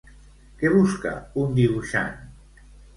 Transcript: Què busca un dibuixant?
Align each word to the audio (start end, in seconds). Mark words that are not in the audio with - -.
Què 0.61 0.71
busca 0.77 1.13
un 1.45 1.55
dibuixant? 1.63 2.13